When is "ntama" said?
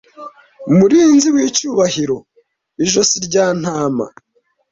3.59-4.05